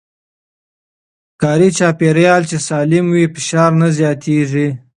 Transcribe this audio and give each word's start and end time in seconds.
کاري 1.41 1.69
چاپېريال 1.77 2.41
چې 2.49 2.57
سالم 2.67 3.05
وي، 3.13 3.25
فشار 3.33 3.71
نه 3.81 3.87
زياتېږي. 3.97 4.67